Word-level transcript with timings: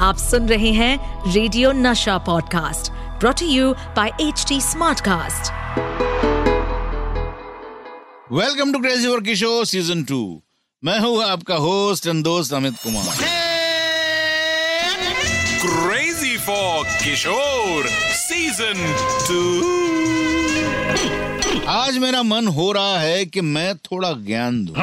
आप 0.00 0.16
सुन 0.16 0.46
रहे 0.48 0.70
हैं 0.72 1.32
radio 1.32 1.70
Nasha 1.72 2.16
podcast 2.26 2.90
brought 3.20 3.40
you 3.42 3.72
by 3.96 4.10
H 4.20 4.44
T 4.48 4.60
Smartcast 4.60 5.50
welcome 8.32 8.72
to 8.72 8.78
crazy 8.78 9.06
for 9.06 9.20
Kishore 9.22 9.64
season 9.66 10.04
two 10.04 10.20
मैं 10.82 10.98
हूँ 10.98 11.22
आपका 11.24 11.54
होस्ट 11.64 12.06
एंड 12.06 12.22
दोस्त 12.24 12.54
Amit 12.54 12.76
Kumar. 12.82 13.16
Crazy 15.62 16.36
for 16.36 16.84
Kishore 17.04 17.88
season 18.20 18.80
two 19.28 19.42
आज 21.70 21.98
मेरा 21.98 22.22
मन 22.22 22.46
हो 22.56 22.70
रहा 22.72 22.98
है 22.98 23.24
कि 23.26 23.40
मैं 23.40 23.74
थोड़ा 23.90 24.12
ज्ञान 24.26 24.64
दूँ। 24.64 24.74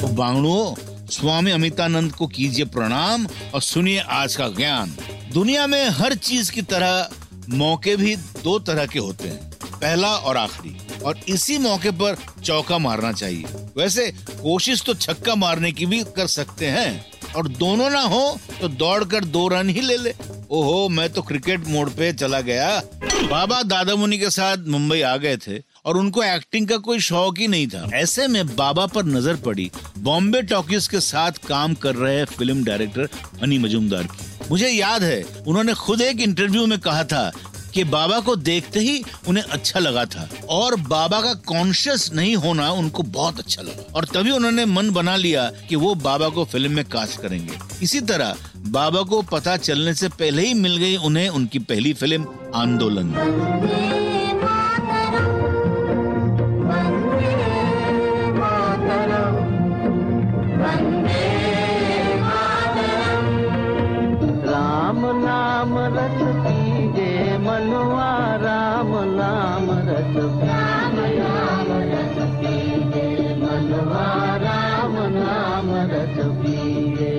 तो 0.00 0.08
बांगड़ुओं 0.14 0.89
स्वामी 1.10 1.50
अमितानंद 1.50 2.12
को 2.12 2.26
कीजिए 2.26 2.64
प्रणाम 2.64 3.26
और 3.54 3.62
सुनिए 3.62 3.98
आज 3.98 4.34
का 4.36 4.48
ज्ञान। 4.48 4.94
दुनिया 5.32 5.66
में 5.66 5.88
हर 5.90 6.14
चीज़ 6.16 6.50
की 6.52 6.62
तरह 6.62 7.10
मौके 7.50 7.94
भी 7.96 8.14
दो 8.16 8.58
तरह 8.58 8.86
के 8.86 8.98
होते 8.98 9.28
हैं, 9.28 9.50
पहला 9.72 10.08
और 10.08 10.36
आखिरी। 10.36 10.76
और 11.00 11.20
इसी 11.28 11.56
मौके 11.58 11.90
पर 11.92 12.16
चौका 12.44 12.78
मारना 12.78 13.12
चाहिए। 13.12 13.44
वैसे 13.76 14.10
कोशिश 14.32 14.82
तो 14.82 14.94
छक्का 14.96 15.34
मारने 15.34 15.72
की 15.72 15.86
भी 15.86 16.02
कर 16.16 16.26
सकते 16.28 16.66
हैं, 16.66 17.04
और 17.36 17.48
दोनों 17.48 17.90
ना 17.90 18.00
हो 18.02 18.38
तो 18.60 18.68
दौड़कर 18.68 19.24
दो 19.26 19.46
रन 19.48 19.68
ही 19.68 19.80
ले 19.80 19.96
ले। 19.96 20.14
ओहो, 20.50 20.88
मैं 20.88 21.08
तो 21.10 21.22
क्रिकेट 21.22 21.66
मोड 21.66 21.90
पे 21.90 22.12
चला 22.12 22.40
गया। 22.42 22.78
बाबा 23.24 23.62
दादा 23.64 23.94
मुनि 23.96 24.18
के 24.18 24.30
साथ 24.30 24.66
मुंबई 24.68 25.00
आ 25.00 25.16
गए 25.16 25.36
थे। 25.38 25.58
और 25.84 25.96
उनको 25.96 26.22
एक्टिंग 26.22 26.68
का 26.68 26.76
कोई 26.76 27.00
शौक 27.00 27.38
ही 27.38 27.46
नहीं 27.48 27.66
था। 27.66 27.88
ऐसे 27.94 28.28
में 28.28 28.56
बाबा 28.56 28.86
पर 28.86 29.04
नज़र 29.04 29.36
पड़ी। 29.36 29.70
बॉम्बे 29.98 30.42
टॉकीज 30.42 30.88
के 30.88 31.00
साथ 31.00 31.46
काम 31.48 31.74
कर 31.74 31.94
रहे 31.94 32.24
फ़िल्म 32.24 32.64
डायरेक्टर 32.64 33.08
हनी 33.42 33.58
मजूमदार 33.58 34.02
की। 34.02 34.48
मुझे 34.50 34.68
याद 34.68 35.02
है, 35.02 35.24
उन्होंने 35.46 35.74
खुद 35.74 36.00
एक 36.00 36.20
इंटरव्यू 36.20 36.66
में 36.66 36.78
कहा 36.78 37.04
था 37.04 37.32
कि 37.74 37.84
बाबा 37.84 38.18
को 38.20 38.34
देखते 38.36 38.80
ही 38.80 39.02
उन्हें 39.28 39.44
अच्छा 39.44 39.80
लगा 39.80 40.04
था। 40.04 40.28
और 40.48 40.76
बाबा 40.76 41.20
का 41.20 41.34
कॉन्शियस 41.34 42.10
नहीं 42.12 42.34
होना 42.36 42.70
उनको 42.72 43.02
बहुत 43.02 43.38
अच्छा 43.38 43.62
लगा। 43.62 43.92
और 43.94 44.04
तभी 44.04 44.30
उन्होंने 44.30 44.64
मन 44.64 44.90
बना 44.90 45.16
लिया 45.16 45.50
कि 45.68 45.76
वो 45.76 45.94
बाबा 45.94 46.28
को 46.28 46.44
फ़िल्म 46.44 46.72
में 46.72 46.84
कास्ट 46.84 47.20
करेंगे। 47.20 47.58
इसी 47.82 48.00
तरह 48.00 48.36
बाबा 48.56 49.02
को 49.02 49.22
पता 49.22 49.56
चलने 49.56 49.94
से 49.94 50.08
पहले 50.08 50.46
ही 50.46 50.54
मिल 50.54 50.76
गई 50.76 50.96
उन्हें 50.96 51.28
उनकी 51.28 51.58
पहली 51.58 51.92
फ़िल्म 51.92 52.26
आंदोलन। 52.54 53.99
रस 66.59 66.59
पीजे 66.59 67.37
मनुआ 67.37 68.09
राम 68.43 68.91
नाम 69.15 69.69
रस 69.87 70.15
राम 70.43 70.95
नाम 71.19 71.71
रस 71.91 72.17
पीजे 72.39 73.07
मनुआ 73.41 74.07
राम 74.43 74.95
नाम 75.15 75.69
रस 75.91 76.17
पीजे 76.41 77.11
प्रभु 77.15 77.18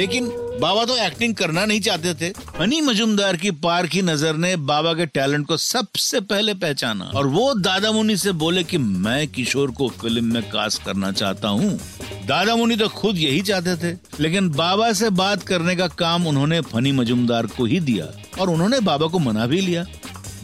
लेकिन 0.00 0.28
बाबा 0.60 0.84
तो 0.84 0.96
एक्टिंग 0.96 1.34
करना 1.34 1.64
नहीं 1.66 1.80
चाहते 1.80 2.14
थे। 2.14 2.32
हनी 2.60 2.80
मजुमदार 2.80 3.36
की 3.36 3.50
पार 3.50 3.86
की 3.86 4.02
नज़र 4.02 4.36
ने 4.36 4.56
बाबा 4.56 4.94
के 4.94 5.06
टैलेंट 5.06 5.46
को 5.46 5.56
सबसे 5.56 6.20
पहले 6.20 6.54
पहचाना। 6.54 7.04
और 7.04 7.26
वो 7.26 7.54
दादा 7.54 7.92
मुनि 7.92 8.16
से 8.16 8.32
बोले 8.32 8.64
कि 8.64 8.78
मैं 8.78 9.28
किशोर 9.28 9.70
को 9.70 9.88
फ़िल्म 9.88 10.24
में 10.24 10.42
कास्ट 10.42 10.82
करना 10.82 11.12
चाहता 11.12 11.48
हूँ। 11.48 11.78
दादा 12.26 12.56
मुनि 12.56 12.76
तो 12.76 12.88
खुद 12.88 13.18
यही 13.18 13.42
चाहते 13.42 13.76
थे। 13.76 13.96
लेकिन 14.20 14.48
बाबा 14.50 14.92
से 14.92 15.10
बात 15.10 15.42
करने 15.42 15.76
का 15.76 15.86
काम 15.86 16.26
उन्होंने 16.26 16.60
फनी 16.60 16.92
मजुमदार 16.92 17.46
को 17.46 17.64
ही 17.64 17.80
दिया 17.80 18.06
और 18.40 18.50
उन्होंने 18.50 18.80
बाबा 18.80 19.06
को 19.06 19.18
मना 19.18 19.46
भी 19.46 19.60
लिया। 19.60 19.84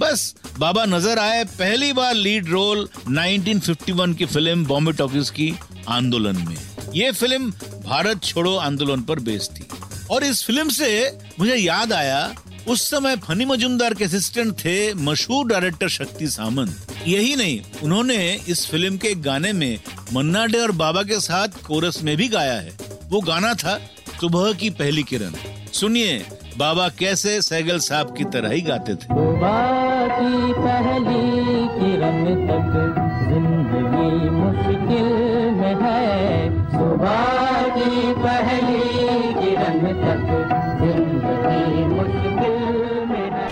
बस, 0.00 0.34
बाबा 0.59 0.84
नज़र 0.84 1.19
आए 1.19 1.45
पहली 1.45 1.93
बार 1.93 2.15
लीड 2.15 2.49
रोल 2.49 2.89
1951 3.09 4.15
की 4.15 4.27
फ़िल्म 4.27 4.65
बॉम्बे 4.66 4.93
टॉकीज 4.93 5.31
की 5.31 5.55
आंदोलन 5.89 6.37
में। 6.37 6.56
ये 6.95 7.12
फ़िल्म 7.12 7.53
भारत 7.86 8.22
छोड़ो 8.24 8.56
आंदोलन 8.56 9.00
पर 9.00 9.20
बेस्ड 9.20 9.56
थी 9.56 9.66
और 10.10 10.24
इस 10.24 10.44
फ़िल्म 10.44 10.69
से 10.69 11.19
मुझे 11.41 11.56
याद 11.56 11.92
आया, 11.92 12.34
उस 12.69 12.91
समय 12.91 13.16
फनी 13.16 13.44
मजुमदार 13.44 13.94
के 13.94 14.04
असिस्टेंट 14.04 14.52
थे 14.58 14.94
मशहूर 14.94 15.47
डायरेक्टर 15.47 15.88
शक्ति 15.88 16.26
सामंत। 16.26 16.86
यही 17.06 17.36
नहीं, 17.36 17.60
उन्होंने 17.82 18.16
इस 18.48 18.66
फ़िल्म 18.70 18.97
के 18.97 19.14
गाने 19.14 19.52
में 19.52 19.78
मन्ना 20.12 20.47
डे 20.47 20.58
और 20.58 20.72
बाबा 20.72 21.02
के 21.02 21.20
साथ 21.20 21.62
कोरस 21.66 22.02
में 22.02 22.16
भी 22.16 22.28
गाया 22.28 22.52
है। 22.52 22.76
वो 23.10 23.20
गाना 23.20 23.54
था 23.54 23.78
सुबह 24.20 24.53
की 24.53 24.70
पहली 24.70 25.03
किरण। 25.03 25.32
सुनिए, 25.72 26.26
बाबा 26.56 26.88
कैसे 26.88 27.41
सैगल 27.42 27.78
साहब 27.78 28.14
की 28.16 28.24
तरह 28.24 28.50
ही 28.50 28.60
गाते 28.60 28.94
थे। 28.94 29.04
सुबह 29.04 30.08
की 30.12 30.53
पहली 30.53 31.66
किरण 31.76 32.24
तक 32.47 33.06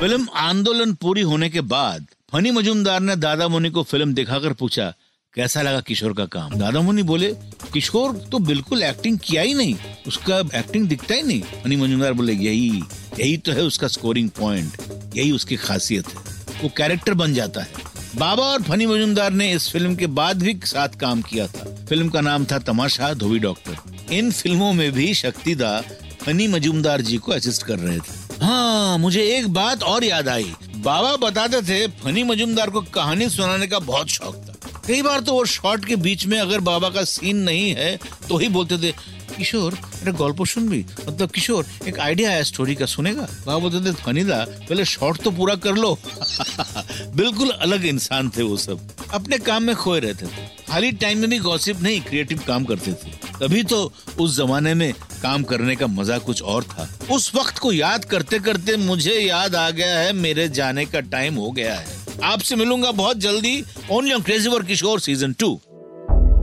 फ़िल्म 0.04 0.26
आंदोलन 0.37 0.92
पूरी 0.92 1.20
होने 1.20 1.48
के 1.50 1.60
बाद 1.62 2.06
फनी 2.32 2.50
मजुमदार 2.50 3.00
ने 3.00 3.15
दादा 3.16 3.47
मुनि 3.48 3.69
को 3.70 3.82
फ़िल्म 3.82 4.15
दिखाकर 4.15 4.53
पूछा, 4.53 4.88
कैसा 5.34 5.62
लगा 5.62 5.81
किशोर 5.81 6.12
का 6.12 6.25
काम? 6.26 6.54
दादा 6.54 6.81
मुनि 6.81 7.03
बोले, 7.03 7.31
किशोर 7.72 8.16
तो 8.32 8.38
बिल्कुल 8.38 8.82
एक्टिंग 8.82 9.19
किया 9.19 9.43
ही 9.43 9.54
नहीं, 9.54 9.76
उसका 10.06 10.38
एक्टिंग 10.54 10.88
दिखता 10.88 11.14
ही 11.14 11.22
नहीं। 11.22 11.41
फनी 11.62 11.76
मजुमदार 11.76 12.12
बोले, 12.12 12.32
यही 12.34 12.82
यही 13.20 13.37
तो 13.38 13.53
है 13.53 13.62
उसका 13.62 13.88
स्कोरिंग 13.88 14.28
पॉइंट 14.31 14.76
यही 15.16 15.32
उसकी 15.32 15.56
खासियत 15.56 16.09
है, 16.09 16.22
वो 16.62 16.70
कैरेक्टर 16.76 17.14
बन 17.14 17.34
जाता 17.34 17.62
है। 17.62 17.72
बाबा 18.16 18.43
और 18.43 18.62
फनी 18.62 18.87
मजुमदार 18.87 19.32
ने 19.32 19.50
इस 19.53 19.70
फ़िल्म 19.70 19.94
के 19.94 20.06
बाद 20.20 20.43
भी 20.43 20.59
साथ 20.64 20.98
काम 21.00 21.22
किया 21.22 21.47
था। 21.47 21.64
फ़िल्म 21.88 22.09
का 22.09 22.20
नाम 22.20 22.44
था 22.44 22.59
तमाशा, 22.59 23.12
धोबी 23.14 23.38
डॉक्टर। 23.38 24.14
इन 24.14 24.31
फ़िल्मों 24.32 24.72
में 24.72 24.91
भी 24.93 25.12
शक्तिदा 25.14 25.81
फनी 26.20 26.48
मजुमदार 26.48 27.00
जी 27.00 27.16
को 27.16 27.32
असिस्ट 27.32 27.62
कर 27.62 27.78
रहे 27.78 27.98
थे। 27.98 28.23
हाँ 28.44 28.97
मुझे 28.99 29.22
एक 29.37 29.47
बात 29.49 29.82
और 29.82 30.05
याद 30.05 30.28
आई। 30.28 30.53
बाबा 30.77 31.15
बताते 31.19 31.60
थे, 31.62 31.87
फनी 32.03 32.22
मजुमदार 32.22 32.71
को 32.71 32.81
कहानी 32.94 33.28
सुनाने 33.31 33.66
का 33.66 33.78
बहुत 33.81 34.09
शौक 34.09 34.34
था। 34.37 34.81
कई 34.87 35.00
बार 35.03 35.21
तो 35.21 35.32
वो 35.32 35.44
शॉट 35.44 35.84
के 35.84 35.97
बीच 35.97 36.27
में 36.27 36.38
अगर 36.38 36.60
बाबा 36.60 36.88
का 36.91 37.05
सीन 37.05 37.37
नहीं 37.37 37.71
है 37.75 37.97
तो 38.28 38.38
ही 38.38 38.49
बोलते 38.49 38.78
थे, 38.78 38.93
किशोर 39.37 39.75
अरे 39.75 40.12
गल्प 40.12 40.44
सुनबी 40.44 40.84
मतलब 41.09 41.31
किशोर, 41.31 41.66
एक 41.88 41.99
आइडिया 42.00 42.31
है 42.31 42.44
स्टोरी 42.44 42.75
का, 42.75 42.87
सुनेगा? 42.87 43.22
बाबा 43.47 43.59
बोलते 43.59 43.91
थे 43.91 43.94
फनीदा 43.94 44.44
पहले 44.69 44.84
शॉर्ट 44.84 45.22
तो 45.22 45.31
पूरा 45.31 45.55
कर 45.56 45.75
लो। 45.75 45.99
बिल्कुल 47.16 47.50
अलग 47.50 47.84
इंसान 47.87 48.31
थे 48.37 48.43
वो 48.43 48.56
सब। 48.56 48.88
अपने 49.15 49.38
काम 49.41 49.62
में 49.62 49.76
खोए 49.76 50.00
रहते 50.00 50.26
थे। 50.26 50.47
खाली 50.69 50.93
टाइम 50.93 51.19
में 51.19 51.31
भी 51.31 51.38
गॉसिप 51.38 51.81
नहीं, 51.82 52.00
क्रिएटिव 52.00 52.43
काम 52.47 52.65
करते 52.65 52.93
थे। 52.93 53.23
तभी 53.40 53.62
तो 53.62 53.92
उस 54.20 54.36
जमाने 54.36 54.74
में 54.74 54.92
काम 55.22 55.42
करने 55.42 55.76
का 55.76 55.86
मज़ा 55.86 56.18
कुछ 56.18 56.42
और 56.42 56.64
था। 56.64 56.88
उस 57.12 57.34
वक्त 57.34 57.58
को 57.58 57.72
याद 57.72 58.04
करते 58.04 58.38
करते 58.38 58.76
मुझे 58.76 59.18
याद 59.20 59.54
आ 59.54 59.68
गया 59.70 59.98
है, 59.98 60.12
मेरे 60.12 60.48
जाने 60.48 60.84
का 60.84 61.00
टाइम 61.00 61.34
हो 61.34 61.50
गया 61.50 61.74
है। 61.74 61.86
आपसे 62.25 62.56
मिलूँगा 62.56 62.90
बहुत 62.92 63.16
जल्दी 63.19 63.62
only 63.92 64.12
on 64.12 64.22
crazy 64.22 64.50
Kishore 64.66 65.00
season 65.00 65.32
two 65.32 65.60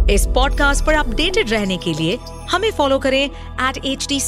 इस 0.09 0.25
पॉडकास्ट 0.27 0.85
पर 0.85 0.93
अपडेटेड 0.93 1.49
रहने 1.49 1.77
के 1.77 1.93
लिए 1.93 2.17
हमें 2.51 2.71
फॉलो 2.71 2.99
करें 2.99 3.23
एट 3.23 3.85
एच 3.85 4.07
टी 4.09 4.19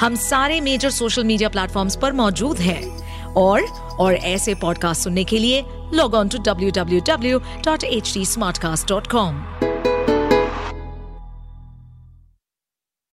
हम 0.00 0.14
सारे 0.16 0.60
मेजर 0.60 0.90
सोशल 0.90 1.24
मीडिया 1.24 1.48
प्लेटफॉर्म्स 1.48 1.96
पर 2.02 2.12
मौजूद 2.12 2.58
हैं। 2.58 2.82
और 3.34 3.62
और 4.00 4.14
ऐसे 4.14 4.54
पॉडकास्ट 4.54 5.04
सुनने 5.04 5.24
के 5.24 5.38
लिए 5.38 5.64
log 5.94 6.14
on 6.14 6.28
to 6.28 6.38
W 6.38 6.70
W 6.70 7.00
W 7.00 7.38
dot 7.38 7.84
H 7.84 8.14
D 8.14 8.24
smart 8.26 8.58
cast 8.58 8.88
dot 8.88 9.06
com 9.06 9.71